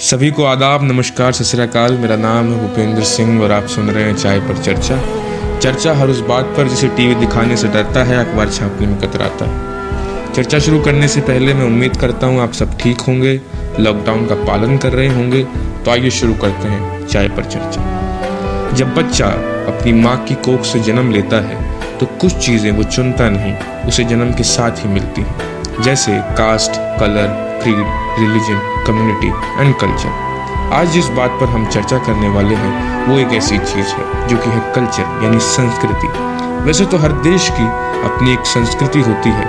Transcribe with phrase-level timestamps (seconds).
[0.00, 4.04] सभी को आदाब, नमस्कार, सत श्रीकाल मेरा नाम है भूपेंद्र सिंह और आप सुन रहे
[4.04, 4.96] हैं चाय पर चर्चा।
[5.58, 9.46] चर्चा हर उस बात पर जिसे टीवी दिखाने से डरता है, अखबार छापने में कतराता
[9.46, 13.34] है। चर्चा शुरू करने से पहले मैं उम्मीद करता हूँ आप सब ठीक होंगे,
[13.80, 15.42] लॉकडाउन का पालन कर रहे होंगे
[15.84, 19.26] तो आइए शुरू करते हैं चाय पर चर्चा। जब बच्चा
[19.74, 23.54] अपनी माँ की कोख से जन्म लेता है तो कुछ चीज़ें वो चुनता नहीं,
[23.88, 27.84] उसे जन्म के साथ ही मिलती हैं। जैसे caste, colour creed
[28.18, 29.28] religion community
[29.60, 30.28] and culture
[30.72, 34.36] आज जिस बात पर हम चर्चा करने वाले हैं, वो एक ऐसी चीज़ है, जो
[34.36, 36.08] कि है कल्चर यानी संस्कृति।
[36.66, 37.66] वैसे तो हर देश की
[38.04, 39.46] अपनी एक संस्कृति होती है,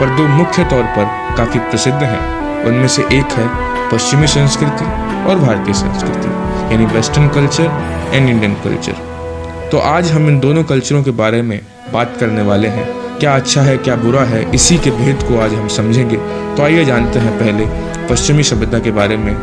[0.00, 1.04] पर दो मुख्य तौर पर
[1.36, 3.48] काफ़ी प्रसिद्ध हैं। उनमें से एक है
[3.90, 4.84] पश्चिमी संस्कृति
[5.30, 6.28] और भारतीय संस्कृति,
[6.72, 7.70] यानी western culture
[8.12, 11.60] and Indian culture तो आज हम इन दोनों कल्चरों के बारे में
[11.92, 15.54] बात करने वाले हैं। क्या अच्छा है क्या बुरा है इसी के भेद को आज
[15.54, 16.16] हम समझेंगे
[16.56, 17.66] तो आइए जानते हैं पहले
[18.10, 19.34] पश्चिमी सभ्यता के बारे में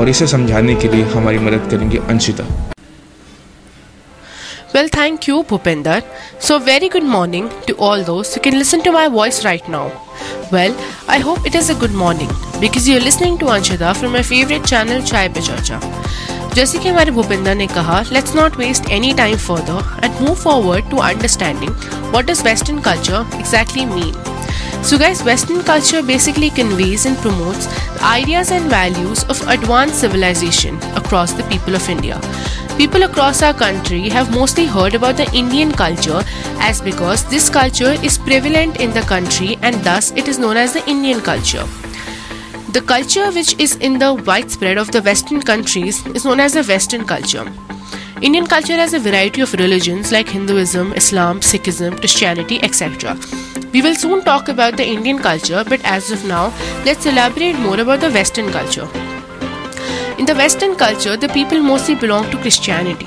[0.00, 2.46] और इसे समझाने के लिए हमारी मदद करेंगे Anshita
[4.74, 5.96] Well, thank you, Bhupinder.
[6.46, 9.84] So, very good morning to all those who can listen to my voice right now.
[10.54, 10.74] Well,
[11.16, 12.32] I hope it is a good morning
[12.64, 15.78] because you're listening to Anshita from my favorite channel Chai Pe Charcha.
[16.55, 20.89] जैसे कि हमारे भूपिंदर ने कहा let's not waste any time further and move forward
[20.91, 21.71] to understanding
[22.09, 24.13] what does western culture exactly mean
[24.81, 30.77] So, guys, Western culture basically conveys and promotes the ideas and values of advanced civilization
[30.95, 32.19] across the people of India.
[32.77, 36.23] People across our country have mostly heard about the Indian culture
[36.59, 40.73] as because this culture is prevalent in the country and thus it is known as
[40.73, 41.67] the Indian culture.
[42.74, 46.64] The culture which is in the widespread of the Western countries is known as the
[46.64, 47.44] Western culture.
[48.20, 53.16] Indian culture has a variety of religions like Hinduism, Islam, Sikhism, Christianity, etc.
[53.72, 56.52] We will soon talk about the Indian culture, but as of now,
[56.84, 58.88] let's elaborate more about the Western culture.
[60.18, 63.06] In the Western culture, the people mostly belong to Christianity.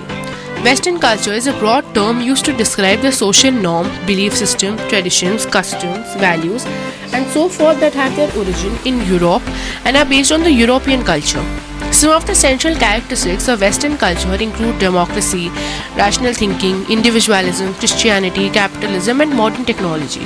[0.63, 5.45] Western culture is a broad term used to describe the social norm, belief system, traditions,
[5.45, 6.65] customs, values,
[7.13, 9.43] and so forth that have their origin in Europe
[9.85, 11.45] and are based on the European culture.
[11.91, 15.49] Some of the central characteristics of Western culture include democracy,
[15.95, 20.25] rational thinking, individualism, Christianity, capitalism, and modern technology.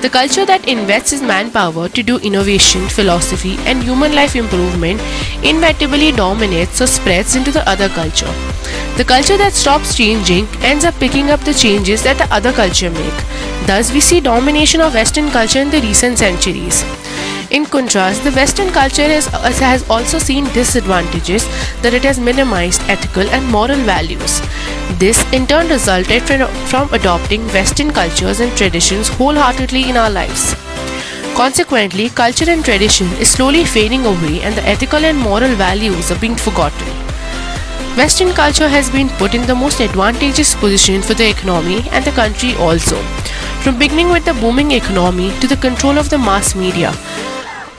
[0.00, 5.00] The culture that invests its manpower to do innovation, philosophy, and human life improvement
[5.42, 8.32] inevitably dominates or spreads into the other culture.
[8.96, 12.90] The culture that stops changing ends up picking up the changes that the other culture
[12.90, 13.18] make.
[13.66, 16.84] Thus, we see domination of Western culture in the recent centuries.
[17.50, 21.46] In contrast, the Western culture has, uh, has also seen disadvantages
[21.80, 24.42] that it has minimized ethical and moral values.
[24.98, 26.24] This in turn resulted
[26.68, 30.54] from adopting Western cultures and traditions wholeheartedly in our lives.
[31.34, 36.18] Consequently, culture and tradition is slowly fading away and the ethical and moral values are
[36.18, 36.88] being forgotten.
[37.96, 42.12] Western culture has been put in the most advantageous position for the economy and the
[42.12, 42.96] country also.
[43.62, 46.92] From beginning with the booming economy to the control of the mass media,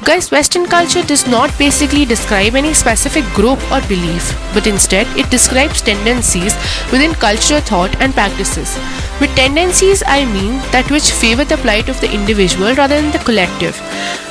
[0.06, 5.30] Guys, Western culture does not basically describe any specific group or belief, but instead it
[5.30, 6.56] describes tendencies
[6.92, 8.80] within cultural thought and practices.
[9.20, 13.20] With tendencies, I mean that which favor the plight of the individual rather than the
[13.20, 13.76] collective.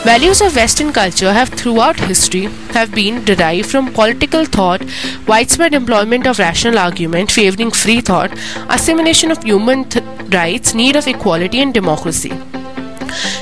[0.05, 4.83] Values of Western culture have throughout history have been derived from political thought,
[5.27, 8.33] widespread employment of rational argument favoring free thought,
[8.71, 12.33] assimilation of human th- rights, need of equality and democracy.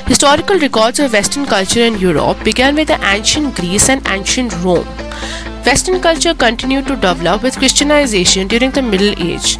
[0.05, 4.87] Historical records of Western culture in Europe began with the ancient Greece and ancient Rome.
[5.65, 9.57] Western culture continued to develop with Christianization during the Middle Age.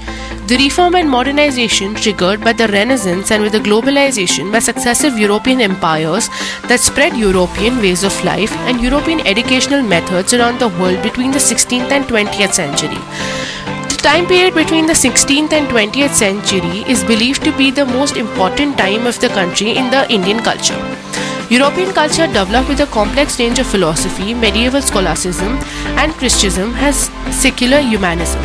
[0.48, 5.60] The reform and modernization triggered by the Renaissance and with the globalization by successive European
[5.60, 6.30] empires
[6.70, 11.46] that spread European ways of life and European educational methods around the world between the
[11.50, 13.47] 16th and 20th century.
[14.02, 18.78] Time period between the 16th and 20th century is believed to be the most important
[18.78, 20.78] time of the country in the Indian culture.
[21.50, 25.58] European culture developed with a complex range of philosophy, medieval scholasticism,
[26.02, 28.42] and Christianism has secular humanism.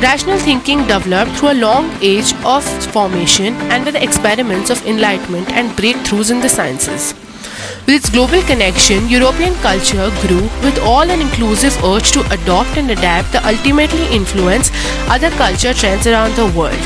[0.00, 2.62] Rational thinking developed through a long age of
[2.92, 7.14] formation and with experiments of enlightenment and breakthroughs in the sciences.
[7.88, 12.90] With its global connection, European culture grew with all an inclusive urge to adopt and
[12.90, 14.70] adapt that ultimately influence
[15.08, 16.76] other culture trends around the world.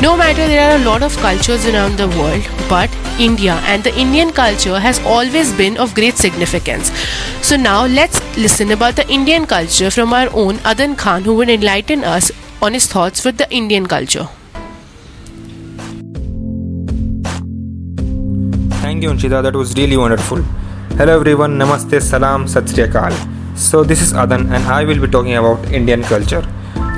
[0.00, 2.88] No matter there are a lot of cultures around the world, but
[3.18, 6.92] India and the Indian culture has always been of great significance.
[7.42, 11.50] So now let's listen about the Indian culture from our own Adan Khan who will
[11.50, 12.30] enlighten us
[12.62, 14.28] on his thoughts with the Indian culture.
[18.96, 19.42] Thank you, Anshita.
[19.42, 20.38] That was really wonderful.
[20.98, 21.58] Hello, everyone.
[21.58, 23.12] Namaste, salam, sat sri akal.
[23.54, 26.40] So, this is Adan, and I will be talking about Indian culture.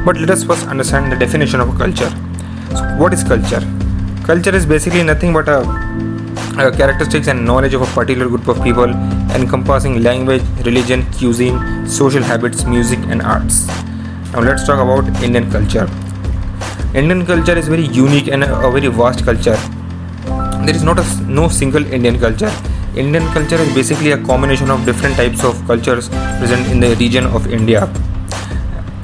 [0.05, 2.11] But let us first understand the definition of culture.
[2.77, 3.61] So, what is culture?
[4.29, 5.59] Culture is basically nothing but a,
[6.67, 8.95] a characteristics and knowledge of a particular group of people
[9.41, 11.59] encompassing language, religion, cuisine,
[11.89, 13.67] social habits, music, and arts.
[14.35, 15.89] Now, let's talk about Indian culture.
[16.95, 19.59] Indian culture is very unique and a, a very vast culture.
[20.69, 22.51] There is not a no single Indian culture
[22.95, 26.11] Indian culture is basically a combination of different types of cultures
[26.41, 27.85] present in the region of India.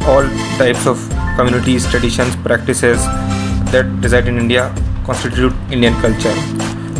[0.02, 0.28] All
[0.58, 0.98] types of
[1.38, 2.98] communities, traditions, practices
[3.72, 4.74] that reside in India
[5.06, 6.36] constitute Indian culture.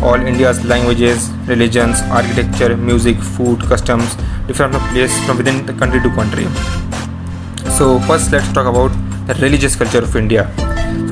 [0.01, 4.15] All India's languages, religions, architecture, music, food, customs
[4.47, 6.47] differ from place from within the country to country.
[7.77, 8.91] So first let's talk about
[9.27, 10.51] the religious culture of India.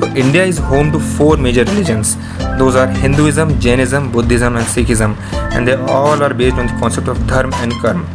[0.00, 2.16] So India is home to four major religions.
[2.58, 5.16] Those are Hinduism, Jainism, Buddhism, and Sikhism,
[5.52, 8.06] and they all are based on the concept of dharma and karma.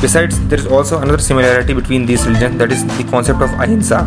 [0.00, 4.06] Besides, there is also another similarity between these religions that is the concept of ahimsa.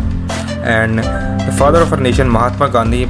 [0.62, 3.08] And the father of our nation, Mahatma Gandhi,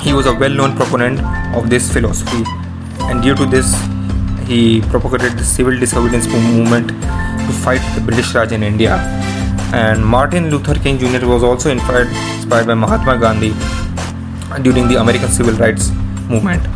[0.00, 1.20] he was a well-known proponent
[1.54, 2.44] of this philosophy,
[3.10, 3.74] and due to this,
[4.46, 8.96] he propagated the civil disobedience movement to fight the British Raj in India.
[9.72, 11.26] And Martin Luther King Jr.
[11.26, 13.52] was also inspired, inspired by Mahatma Gandhi
[14.62, 15.90] during the American Civil Rights
[16.28, 16.66] Movement.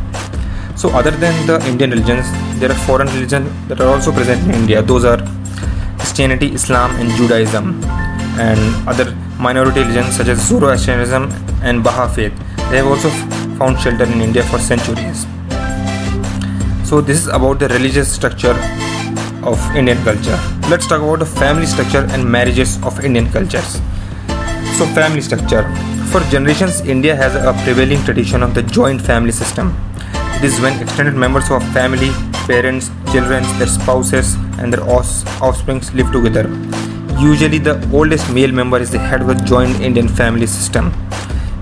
[0.77, 2.27] So, other than the Indian religions,
[2.61, 4.83] there are foreign religions that are also present in India.
[4.83, 5.19] Those are
[5.99, 7.83] Christianity, Islam, and Judaism,
[8.39, 11.31] and other minority religions such as Zoroastrianism
[11.63, 12.33] and Baha faith.
[12.71, 13.09] They have also
[13.59, 15.27] found shelter in India for centuries.
[16.85, 18.55] So, this is about the religious structure
[19.45, 20.39] of Indian culture.
[20.71, 23.81] Let's talk about the family structure and marriages of Indian cultures.
[24.79, 25.65] So, family structure.
[26.11, 29.77] For generations, India has a prevailing tradition of the joint family system.
[30.37, 32.11] It is when extended members of family,
[32.47, 36.49] parents, children, their spouses, and their offspring live together.
[37.21, 40.93] Usually, the oldest male member is the head of the joint Indian family system.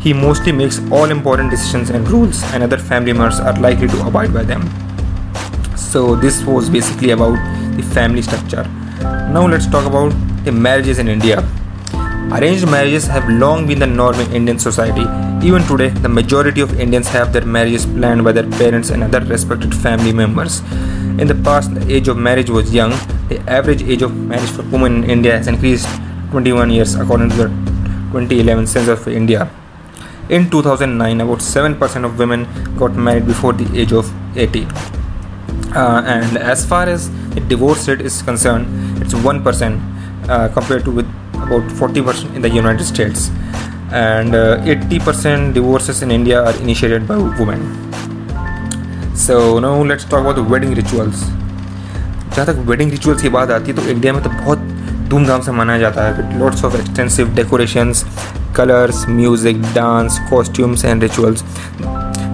[0.00, 4.06] He mostly makes all important decisions and rules, and other family members are likely to
[4.06, 4.62] abide by them.
[5.76, 7.36] So, this was basically about
[7.80, 8.64] the family structure.
[9.34, 10.12] Now, let's talk about
[10.44, 11.46] the marriages in India.
[12.32, 15.06] Arranged marriages have long been the norm in Indian society.
[15.46, 19.20] Even today, the majority of Indians have their marriages planned by their parents and other
[19.20, 20.60] respected family members.
[21.18, 22.92] In the past, the age of marriage was young.
[23.28, 25.88] The average age of marriage for women in India has increased
[26.30, 27.48] 21 years according to the
[28.12, 29.50] 2011 census of India.
[30.28, 32.46] In 2009, about 7% of women
[32.76, 34.66] got married before the age of 80.
[35.74, 37.10] Uh, and as far as
[37.47, 38.65] divorce rate is concerned,
[39.01, 43.29] it's 1% uh, compared to with about 40% in the United States,
[43.91, 47.61] and uh, 80% divorces in India are initiated by women.
[49.15, 51.23] So now let's talk about the wedding rituals.
[52.35, 54.59] जहाँ तक wedding rituals की बात आती है तो India में तो बहुत
[55.09, 58.03] धूमधाम से मनाया जाता है with lots of extensive decorations
[58.55, 61.43] colours music dance costumes and rituals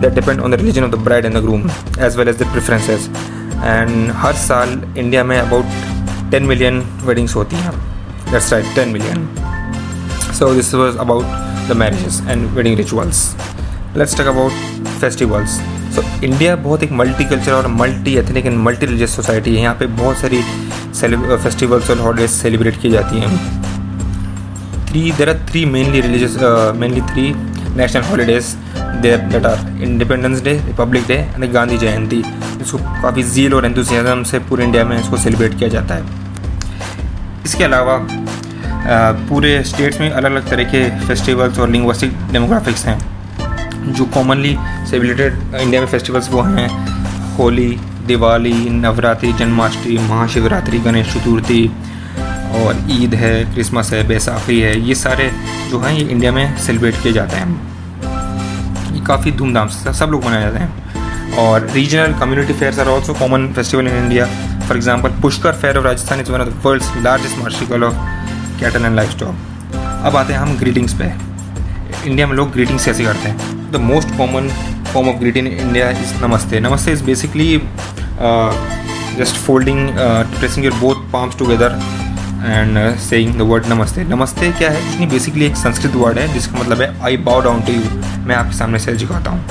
[0.01, 1.69] that depend on the religion of the bride and the groom
[1.99, 3.07] as well as their preferences
[3.72, 7.72] and हर साल इंडिया में अबाउट टेन मिलियन वेडिंग्स होती हैं।
[8.30, 9.26] That's right 10 million
[10.38, 11.24] so this was about
[11.68, 13.20] the marriages and wedding rituals
[13.94, 14.52] let's talk about
[15.02, 15.58] festivals
[15.96, 19.74] so India बहुत एक multi culture और multi ethnic and multi religious society है। यहाँ
[19.74, 20.42] पे बहुत सारी
[21.44, 23.30] फेस्टिवल्स और हॉलीडेज सेलिब्रेट की जाती हैं।
[24.88, 26.36] Three there are three mainly religious
[26.76, 27.32] mainly three
[27.76, 28.44] national holidays
[29.02, 32.22] that are Independence Day Republic Day and Gandhi Jayanti
[32.62, 36.04] इसको काफ़ी जील और एंथुजियाज़म से पूरे इंडिया में इसको सेलिब्रेट किया जाता है।
[37.44, 37.98] इसके अलावा
[39.28, 42.98] पूरे स्टेट्स में अलग अलग तरह के फेस्टिवल्स और लिंग्विस्टिक डेमोग्राफिक्स हैं,
[43.92, 44.56] जो कॉमनली
[44.90, 46.68] सेलिब्रेटेड इंडिया में फेस्टिवल्स वो हैं।
[47.36, 47.68] होली,
[48.06, 51.66] दिवाली, नवरात्रि, जन्माष्टमी, महाशिवरात्रि, गणेश चतुर्थी,
[52.56, 55.30] और ईद है, क्रिसमस है, बैसाखी है, ये सारे
[55.70, 57.75] जो हैं, ये इंडिया में सेलिब्रेट किए जाते हैं।
[59.06, 63.52] काफ़ी धूमधाम से सब लोग मनाए जाते हैं। और regional community fairs are also common
[63.54, 64.26] festival in India
[64.66, 67.94] for example Pushkar fair of Rajasthan is one of the world's largest market of
[68.60, 71.12] cattle and livestock अब आते हैं हम ग्रीटिंग्स पे।
[72.06, 73.70] इंडिया में लोग ग्रीटिंग्स कैसे करते हैं?
[73.72, 74.48] The most common
[74.92, 76.60] form of greeting in India is namaste.
[76.60, 77.56] Namaste is basically
[79.18, 79.88] just folding
[80.38, 81.78] pressing your both palms together
[82.46, 84.80] and saying the word namaste namaste क्या है?
[84.88, 87.80] इसमें बेसिकली एक संस्कृत वर्ड है, जिसका मतलब है आई बाउ डाउन टू यू
[88.26, 89.44] मैं आपके सामने से झुकाता हूँ।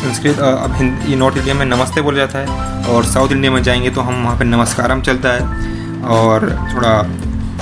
[0.00, 3.90] संस्कृत अब हिंदी नॉर्थ इंडिया में नमस्ते बोला जाता है, और साउथ इंडिया में जाएँगे
[3.90, 7.00] तो हम वहाँ पर नमस्कारम चलता है, और थोड़ा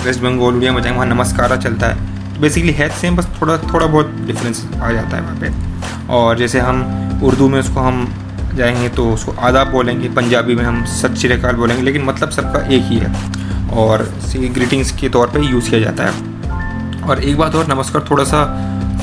[0.04, 3.87] वेस्ट बंगाल, उड़िया में जाएँगे, वहाँ नमस्कारा चलता है। बेसिकली है सेम बस थोड़ा थोड़ा
[3.87, 8.06] बहुत डिफरेंस आ जाता है वहाँ पे। और जैसे हम उर्दू में उसको हम
[8.54, 12.82] जाएँगे तो उसको आदाब बोलेंगे, पंजाबी में हम सत श्रीकाल बोलेंगे, लेकिन मतलब सबका एक
[12.82, 14.02] ही है। और
[14.37, 18.44] ग्रीटिंग्स के तौर पे यूज़ किया जाता है। और एक बात और, नमस्कार थोड़ा सा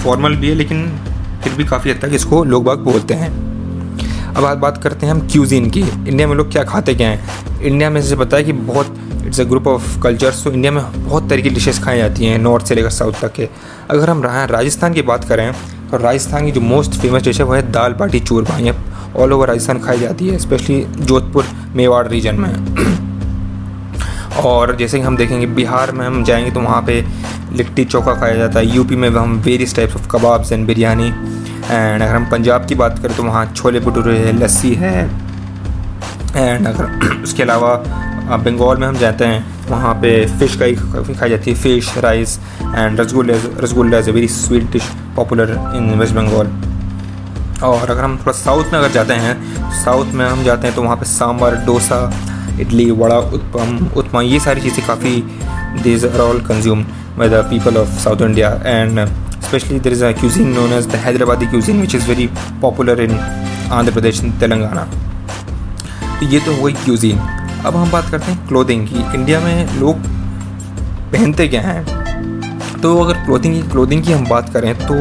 [0.03, 0.87] फॉर्मल भी है, लेकिन
[1.43, 3.31] फिर भी काफ़ी हद तक इसको लोग बाग बोलते हैं।
[4.35, 7.61] अब आज बात करते हैं हम क्यूजीन की। इंडिया में लोग क्या खाते, क्या हैं?
[7.61, 10.83] इंडिया में जैसे पता है कि बहुत it's a group of cultures तो इंडिया में
[10.99, 13.49] बहुत तरह की डिशेस खाई जाती हैं नॉर्थ से लेकर साउथ तक के।
[13.89, 15.51] अगर हम राजस्थान की बात करें
[15.91, 18.73] तो राजस्थान की जो मोस्ट फ़ेमस डिश है, वो है दाल बाटी चूरमा। ये
[19.15, 23.12] ऑल ओवर राजस्थान खाई जाती है स्पेशली जोधपुर, मेवाड़ रीजन में।
[24.39, 27.01] और जैसे कि हम देखेंगे बिहार में हम जाएँगे तो वहाँ पे
[27.57, 32.01] लिट्टी चोखा खाया जाता है। यूपी में हम various types of kebabs and biryani and
[32.01, 35.03] अगर हम पंजाब की बात करें तो वहाँ छोले भटूरे है, लस्सी है
[36.35, 37.75] एंड अगर उसके अलावा
[38.37, 42.37] बंगाल में हम जाते हैं, वहाँ पे फ़िश का काफ़ी खाई जाती है। Fish rice
[42.61, 46.51] and rasgulla rasgulla is a very sweet dish popular in West Bengal
[47.63, 50.83] और अगर हम थोड़ा साउथ में अगर जाते हैं साउथ में हम जाते हैं तो
[50.83, 51.99] वहाँ पे सांभर, डोसा
[52.61, 55.15] इडली, वड़ा, उत्पम उत्पम ये सारी चीज़ें काफ़ी
[55.83, 56.83] these are all consume
[57.17, 59.05] by the people of South India and
[59.41, 62.29] specially there is a cuisine known as the Hyderabadi cuisine which is very
[62.61, 63.19] popular in
[63.71, 64.87] Andhra Pradesh Telangana
[66.19, 67.17] तो ये तो हो गई क्यूजिन
[67.65, 68.95] अब हम बात करते हैं क्लोथिंग की.
[68.95, 69.95] इंडिया में लोग
[71.11, 71.85] पहनते क्या हैं?
[72.81, 74.95] तो अगर क्लोथिंग की क्लोथिंग की हम बात करें तो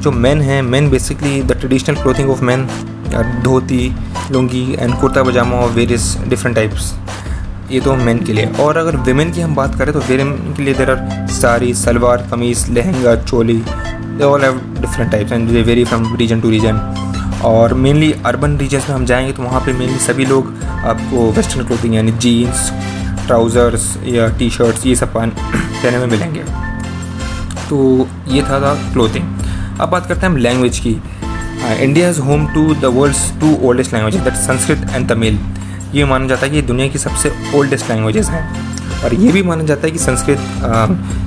[0.00, 2.66] जो मेन हैं men basically the traditional clothing of man
[3.42, 3.94] dhoti,
[4.30, 6.92] lungi and kurta pajama और वेरियस डिफरेंट टाइप्स
[7.70, 10.62] ये तो मेन के लिए। और अगर वेमेन की हम बात करें तो वेमेन के
[10.62, 15.62] लिए there are sari, salwar, kameez, lehenga, choli they all have different types and they
[15.62, 16.78] vary from region to region
[17.44, 21.66] और मेनली अर्बन रीजन में हम जाएँगे तो वहाँ पे मेनली सभी लोग आपको वेस्टर्न
[21.66, 22.70] क्लोथिंग यानी जीन्स
[23.26, 26.44] ट्राउज़र्स या टी शर्ट्स ये सब पहने में मिलेंगे।
[27.68, 30.96] तो ये था था क्लोथिंग अब बात करते हैं हम लैंग्वेज की।
[31.74, 35.38] India is home to the world's two oldest language that Sanskrit and Tamil
[35.94, 39.64] ये माना जाता है कि दुनिया की सबसे ओल्डेस्ट लैंग्वेजेस हैं। और ये भी माना
[39.64, 40.38] जाता है कि Sanskrit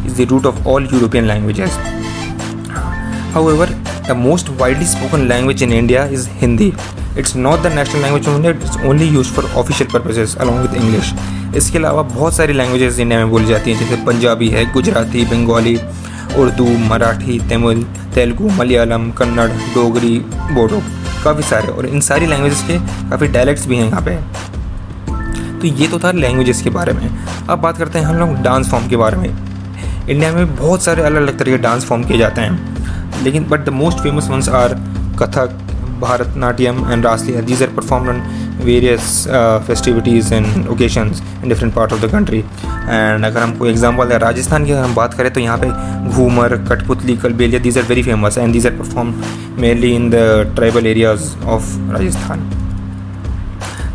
[0.05, 1.77] is the root of all European languages
[3.34, 3.69] however
[4.08, 6.72] the most widely spoken language in India is Hindi
[7.17, 10.81] it's not the national language of India it's only use for official purposes along with
[10.81, 11.13] English
[11.58, 15.75] इसके अलावा बहुत सारी languages India में बोली जाती हैं, जैसे पंजाबी है गुजराती बंगाली
[16.38, 17.83] उर्दू, मराठी, तमिल,
[18.15, 20.81] तेलुगु, मलयालम, कन्नड़, डोगरी, बोडो
[21.24, 24.15] काफ़ी सारे और इन सारी लैंग्वेजेस के काफ़ी डायलैक्ट्स भी हैं यहाँ पे।
[25.59, 27.19] तो ये तो था लैंग्वेजेस के बारे में।
[27.50, 29.29] अब बात करते हैं हम लोग डांस फॉर्म के बारे में।
[30.09, 33.65] इंडिया में बहुत सारे अलग अलग तरह के डांस फॉर्म किए जाते हैं। लेकिन but
[33.65, 34.74] the most famous ones are
[35.19, 35.59] Kathak
[36.00, 37.41] Bharatnatyam and Rasliya.
[37.43, 38.09] These are performed
[38.60, 42.44] uh, festivities and occasions in different parts of the country.
[42.89, 45.68] And अगर हम कोई एग्ज़ाम्पल है राजस्थान की अगर हम बात करें तो यहाँ पे
[46.10, 49.13] Ghoomar Kathputli Kalbelia these are very famous and these are perform
[49.62, 50.16] mainly in the
[50.56, 52.50] tribal areas of Rajasthan.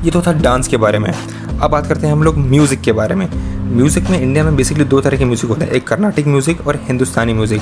[0.05, 2.93] ये तो था डांस के बारे में। अब बात करते हैं हम लोग म्यूज़िक के
[2.93, 3.29] बारे में।
[3.77, 6.81] म्यूज़िक में इंडिया में बेसिकली दो तरह के म्यूज़िक होते हैं। एक कर्नाटिक म्यूज़िक और
[6.89, 7.61] हिंदुस्तानी म्यूज़िक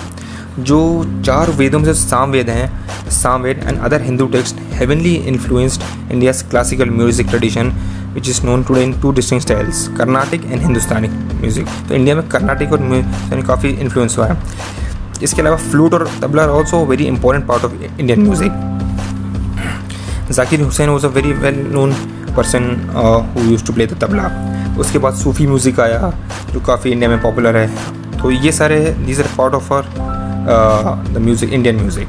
[0.61, 0.79] जो
[1.27, 5.83] चार वेदों से साम वेद हैं, Sama Veda and other Hindu text heavily influenced
[6.13, 7.73] India's classical music tradition
[8.15, 12.29] which is known today in two distinct styles Carnatic and Hindustani music तो इंडिया में
[12.29, 14.37] कर्नाटिक और म्यूज़िक काफ़ी इन्फ्लुएंस हुआ है।
[15.23, 18.53] इसके अलावा फ्लूट और tabla are also very important part of Indian music
[20.33, 21.93] Zakir Hussain was a very well known
[22.37, 22.65] person
[23.37, 24.31] who use to play the tabla
[24.81, 26.13] उसके बाद सूफी म्यूज़िक आया,
[26.53, 27.67] जो काफ़ी इंडिया में पॉपुलर है।
[28.21, 29.85] तो ये सारे these are part of are
[30.45, 32.09] the music Indian music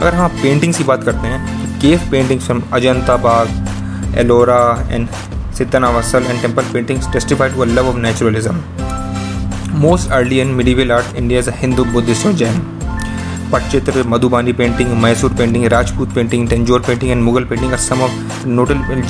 [0.00, 3.48] अगर हम पेंटिंग्स की बात करते हैं तो cave paintings from Ajanta Bagh,
[4.18, 5.08] Ellora and
[5.58, 8.62] Sittanavasal and temple paintings testified to love of naturalism
[9.80, 12.60] most early and medieval art India Hindu Buddhist और Jain
[13.52, 18.46] Pattachitra Madhubani painting Mysore painting Rajput painting Tanjore painting and Mughal painting are some of
[18.46, 19.02] notable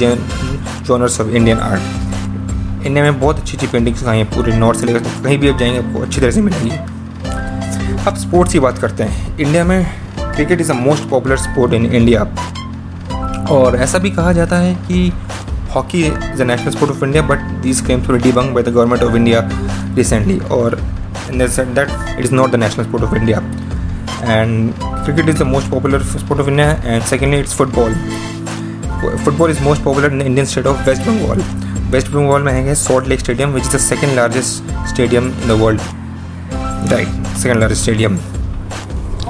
[0.87, 4.87] genres of Indian art India में बहुत अच्छी अच्छी paintings आई हैं, पूरे north से
[4.87, 6.94] लेकर कहीं भी आप जाएँगे, आपको अच्छी तरह से मिलेंगी।
[8.07, 9.85] अब स्पोर्ट्स की बात करते हैं। इंडिया में
[10.19, 12.23] cricket is a most popular sport in India
[13.51, 15.13] और ऐसा भी कहा जाता है कि
[15.75, 19.03] hockey is a national sport of India but these claims were debunk by the government
[19.03, 19.41] of India
[19.97, 20.79] recently और
[21.33, 23.39] that it is not the national sport of India
[24.23, 27.95] and cricket is the most popular sport of India and secondly it's football
[29.25, 31.43] football is most popular in Indian state of West Bengal
[31.93, 35.61] West Bengal में है Salt Lake stadium which is the second largest stadium in the
[35.61, 35.81] world
[36.93, 38.19] right second largest stadium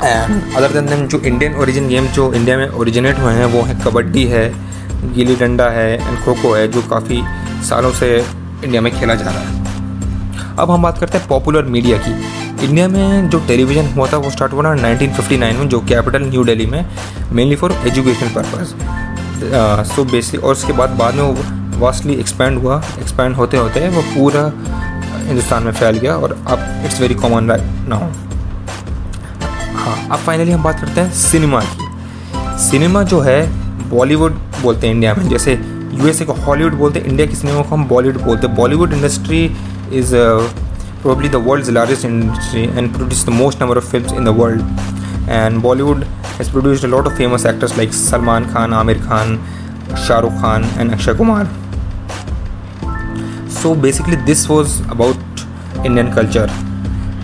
[0.04, 3.62] and other than than जो Indian origin game जो India में originate हुए हैं, वो
[3.62, 4.48] है कबड्डी है,
[5.14, 7.22] गिल्ली डंडा है एंड खो खो है, जो काफ़ी
[7.68, 9.62] सालों से इंडिया में खेला जा रहा है।
[10.58, 12.12] अब हम बात करते हैं पॉपुलर मीडिया की।
[12.64, 16.44] इंडिया में जो टेलीविज़न हुआ था, वो स्टार्ट हुआ था 1959 में, जो कैपिटल न्यू
[16.44, 16.84] दिल्ली में
[17.32, 18.74] mainly for education purpose
[19.86, 24.02] so basic और उसके बाद बाद में वो वास्टली एक्सपैंड हुआ एक्सपैंड होते होते वो
[24.14, 24.42] पूरा
[25.26, 27.44] हिंदुस्तान में फैल गया और अब इट्स वेरी कॉमन
[27.88, 28.10] ना हो
[29.76, 33.40] हाँ अब फाइनली हम बात करते हैं सिनेमा की। सिनेमा जो है
[33.90, 37.34] बॉलीवुड बोलते हैं इंडिया में। जैसे यू एस ए को हॉलीवुड बोलते हैं इंडिया की
[37.36, 39.44] सिनेमा को हम बॉलीवुड बोलते हैं। Bollywood industry
[39.92, 40.14] is
[41.02, 45.30] probably the world largest industry and produce the most number of film in the world
[45.30, 46.04] and Bollywood
[46.38, 49.38] has produced lot of famous actors like Salman Khan Aamir Khan
[50.06, 51.48] Shahrukh Khan and Akshay Kumar
[53.64, 55.16] So basically, this was about
[55.86, 56.48] Indian culture.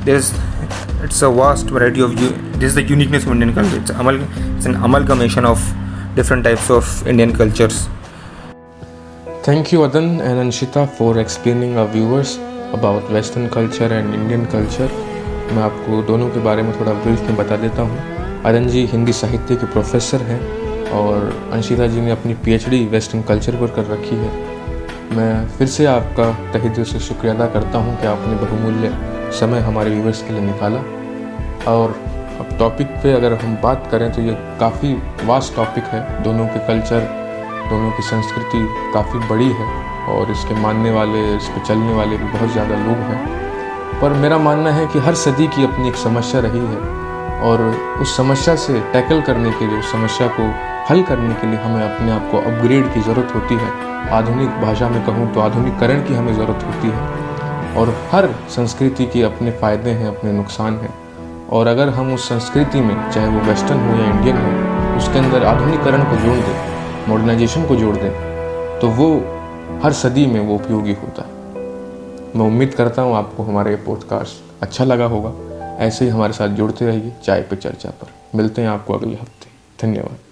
[0.04, 0.32] There's
[1.06, 3.76] it's a vast variety of this is the uniqueness of Indian culture.
[3.76, 4.20] It's, amal,
[4.56, 5.61] it's an amalgamation of
[6.14, 7.88] different types of Indian cultures.
[9.42, 12.38] Thank you, Adan and Anshita, for explaining our viewers
[12.75, 14.90] about western culture and Indian culture
[15.54, 19.12] मैं आपको दोनों के बारे में थोड़ा brief में बता देता हूँ अरन जी हिंदी
[19.20, 20.40] साहित्य के प्रोफेसर हैं
[21.00, 24.50] और अंशिता जी ने अपनी पीएचडी वेस्टर्न कल्चर पर कर रखी है
[25.12, 28.90] मैं फिर से आपका तहे दिल से शुक्रिया अदा करता हूँ कि आपने बहुमूल्य
[29.35, 30.81] समय हमारे व्यूवर्स के लिए निकाला।
[31.71, 31.95] और
[32.40, 34.93] अब टॉपिक पे अगर हम बात करें तो ये काफ़ी
[35.26, 37.00] वास्ट टॉपिक है। दोनों के कल्चर
[37.71, 39.67] दोनों की संस्कृति काफ़ी बड़ी है
[40.09, 44.38] और इसके मानने वाले इस पर चलने वाले भी बहुत ज़्यादा लोग हैं। पर मेरा
[44.38, 46.81] मानना है कि हर सदी की अपनी एक समस्या रही है
[47.43, 47.62] और
[48.00, 50.52] उस समस्या से टैकल करने के लिए, उस समस्या को
[50.90, 53.68] हल करने के लिए हमें अपने आप को अपग्रेड की ज़रूरत होती है।
[54.12, 59.23] आधुनिक भाषा में कहूँ तो आधुनिकरण की हमें ज़रूरत होती है। और हर संस्कृति के
[59.23, 60.94] अपने फ़ायदे हैं, अपने नुकसान हैं।
[61.49, 65.44] और अगर हम उस संस्कृति में, चाहे वो वेस्टर्न हो या इंडियन हो, उसके अंदर
[65.44, 68.11] आधुनिकरण को जोड़ दें मॉडर्नाइजेशन को जोड़ दें
[68.80, 69.09] तो वो
[69.85, 71.32] हर सदी में वो उपयोगी होता है।
[72.37, 75.32] मैं उम्मीद करता हूँ आपको हमारा ये पॉडकास्ट अच्छा लगा होगा।
[75.78, 79.87] ऐसे ही हमारे साथ जुड़ते रहिए, चाय पे चर्चा पर। मिलते हैं आपको अगले हफ़्ते।
[79.87, 80.29] धन्यवाद।